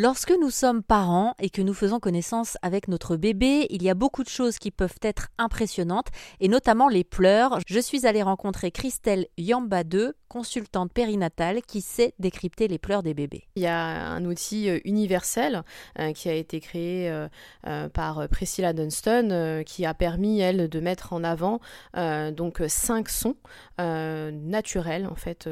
[0.00, 3.94] Lorsque nous sommes parents et que nous faisons connaissance avec notre bébé, il y a
[3.94, 6.06] beaucoup de choses qui peuvent être impressionnantes,
[6.38, 7.58] et notamment les pleurs.
[7.66, 13.14] Je suis allée rencontrer Christelle Yamba 2, consultante périnatale, qui sait décrypter les pleurs des
[13.14, 13.44] bébés.
[13.56, 15.62] Il y a un outil euh, universel
[15.98, 21.12] euh, qui a été créé euh, par Priscilla Dunston, qui a permis, elle, de mettre
[21.12, 21.60] en avant
[21.94, 23.36] donc cinq sons
[23.78, 25.48] naturels, en fait,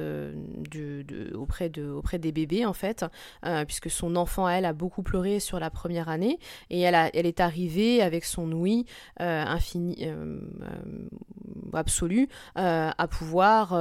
[1.35, 3.05] auprès, auprès des bébés, en fait,
[3.67, 6.39] puisque son enfant elle, a beaucoup pleuré sur la première année
[6.71, 8.85] et elle, elle est arrivée avec son ouïe
[9.19, 10.07] infini,
[11.73, 13.77] absolue à pouvoir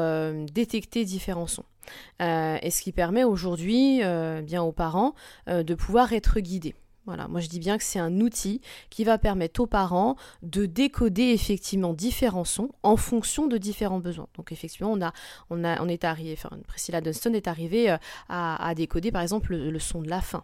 [0.52, 1.66] détecter différents sons.
[2.20, 4.02] et ce qui permet aujourd'hui
[4.44, 5.14] bien aux parents
[5.48, 6.76] de pouvoir être guidés.
[7.06, 10.66] Voilà, moi je dis bien que c'est un outil qui va permettre aux parents de
[10.66, 14.28] décoder effectivement différents sons en fonction de différents besoins.
[14.36, 15.14] Donc effectivement, on a,
[15.52, 16.36] on a, est arrivé,
[16.68, 17.98] Priscilla Dunston est arrivée euh,
[18.28, 20.44] à, décoder par exemple le, son de la faim.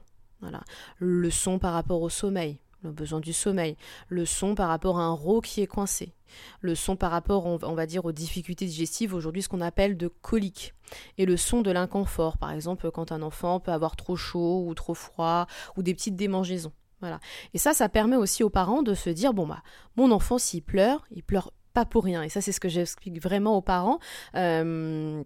[0.97, 5.03] Le son par rapport au sommeil, le besoin du sommeil, le son par rapport à
[5.03, 6.13] un rot qui est coincé,
[6.61, 10.07] le son par rapport, on, va dire, aux difficultés digestives, aujourd'hui ce qu'on appelle de
[10.07, 10.73] colique,
[11.17, 14.73] et le son de l'inconfort, par exemple quand un enfant peut avoir trop chaud ou
[14.73, 15.47] trop froid,
[15.77, 16.73] ou des petites démangeaisons.
[16.99, 17.19] Voilà.
[17.53, 19.63] Et ça, ça permet aussi aux parents de se dire, bon bah,
[19.95, 22.21] mon enfant s'il pleure, il pleure pas pour rien.
[22.21, 23.99] Et ça, c'est ce que j'explique vraiment aux parents.
[24.35, 25.23] Euh,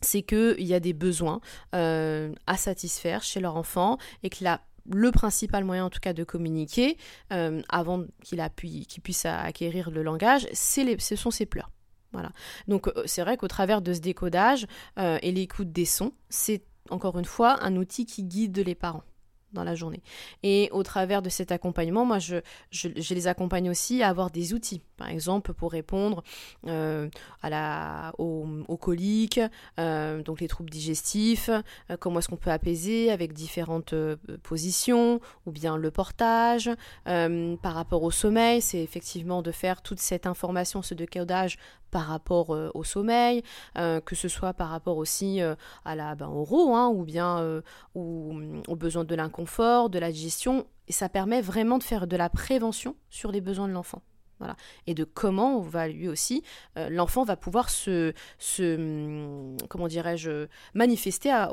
[0.00, 1.40] c'est qu'il y a des besoins
[1.74, 4.60] euh, à satisfaire chez leur enfant et que la
[4.90, 6.96] le principal moyen en tout cas de communiquer
[7.32, 11.70] euh, avant qu'il puisse acquérir le langage, ce sont ses pleurs.
[12.12, 12.30] Voilà.
[12.68, 14.66] Donc euh, c'est vrai qu'au travers de ce décodage
[14.98, 19.04] euh, et l'écoute des sons, c'est encore une fois un outil qui guide les parents
[19.52, 20.02] dans la journée.
[20.42, 22.36] Et au travers de cet accompagnement, moi, je,
[22.70, 26.22] je, les accompagne aussi à avoir des outils, par exemple pour répondre
[26.66, 27.08] euh,
[27.42, 29.40] à la, aux, coliques,
[29.78, 33.94] euh, donc les troubles digestifs, euh, comment est-ce qu'on peut apaiser avec différentes
[34.42, 36.70] positions, ou bien le portage.
[37.04, 41.58] par rapport au sommeil, c'est effectivement de faire toute cette information, ce décodage
[41.90, 43.42] par rapport au sommeil,
[43.74, 45.40] que ce soit par rapport aussi
[45.84, 47.62] à la, ben, au RO, hein, ou bien
[47.94, 48.34] aux,
[48.66, 52.28] aux besoins de l'inconscient de la digestion, et ça permet vraiment de faire de la
[52.28, 54.02] prévention sur les besoins de l'enfant.
[54.38, 54.56] Voilà.
[54.88, 56.42] Et de comment on va lui aussi,
[56.76, 58.12] euh, l'enfant va pouvoir se,
[58.58, 61.52] hum, comment dirais-je, manifester à,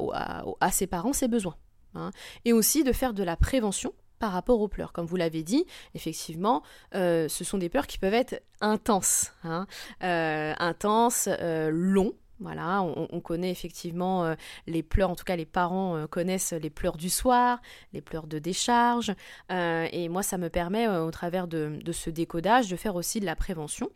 [0.59, 1.55] à, ses parents ses besoins.
[1.93, 2.09] Hein.
[2.45, 4.91] Et aussi de faire de la prévention par rapport aux pleurs.
[4.91, 6.63] Comme vous l'avez dit, effectivement,
[6.95, 9.67] euh, ce sont des pleurs qui peuvent être intenses, hein.
[10.03, 11.29] euh, intenses,
[11.69, 14.35] longs, voilà, on, connaît effectivement euh,
[14.65, 17.61] les pleurs, en tout cas les parents euh, connaissent les pleurs du soir,
[17.91, 19.13] les pleurs de décharge,
[19.51, 23.25] euh, et moi ça me permet au travers de, ce décodage de faire aussi de
[23.25, 23.89] la prévention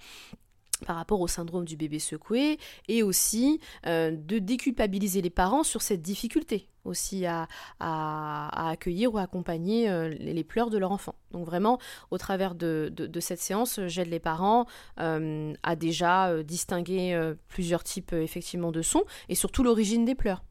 [0.84, 6.02] par rapport au syndrome du bébé secoué et aussi de déculpabiliser les parents sur cette
[6.02, 7.48] difficulté aussi à,
[8.70, 11.16] accueillir ou accompagner euh, les, pleurs de leur enfant.
[11.32, 11.80] Donc vraiment,
[12.12, 14.66] au travers de, cette séance, j'aide les parents
[15.00, 20.44] euh, à déjà euh, distinguer plusieurs types effectivement de sons et surtout l'origine des pleurs.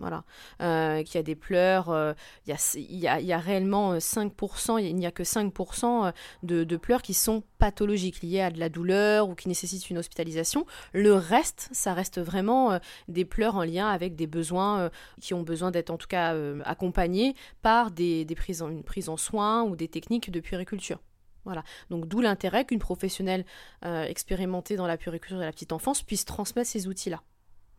[0.00, 0.24] Voilà.
[0.62, 2.14] Euh, qu'il y a des pleurs, euh,
[2.46, 6.12] il, y a, réellement 5%, euh, il n'y a que 5%
[6.42, 10.64] de, pleurs qui sont pathologiques, liés à de la douleur ou qui nécessitent une hospitalisation.
[10.94, 12.78] Le reste, ça reste vraiment
[13.08, 14.90] des pleurs en lien avec des besoins
[15.20, 16.34] qui ont besoin d'être en tout cas
[16.64, 21.00] accompagnés par des, des prises en, une prise en soins ou des techniques de puériculture.
[21.44, 21.62] Voilà.
[21.90, 23.44] Donc d'où l'intérêt qu'une professionnelle
[23.82, 27.20] expérimentée dans la puériculture de la petite enfance puisse transmettre ces outils-là.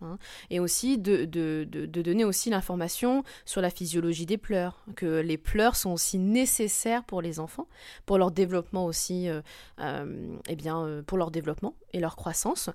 [0.02, 0.18] Hein.
[0.50, 5.38] et aussi de, de, de, donner aussi l'information sur la physiologie des pleurs, que les
[5.38, 7.68] pleurs sont aussi nécessaires pour les enfants,
[8.06, 9.42] pour leur développement aussi, euh,
[9.80, 12.70] euh eh bien, euh, pour leur développement et leur croissance.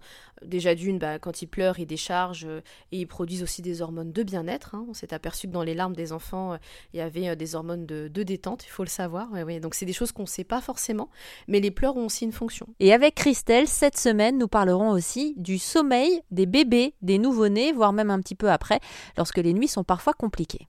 [0.45, 2.61] Déjà d'une, bah, quand ils pleurent, ils déchargent euh,
[2.93, 4.75] et ils produisent aussi des hormones de bien-être.
[4.75, 4.85] Hein.
[4.89, 6.57] On s'est aperçu que dans les larmes des enfants,
[6.93, 9.29] il y avait des hormones de, de, détente, il faut le savoir.
[9.61, 11.09] Donc c'est des choses qu'on ne sait pas forcément,
[11.49, 12.67] mais les pleurs ont aussi une fonction.
[12.81, 17.93] Et avec Christelle, cette semaine, nous parlerons aussi du sommeil des bébés, des nouveau-nés, voire
[17.93, 18.81] même un petit peu après,
[19.17, 20.67] lorsque les nuits sont parfois compliquées.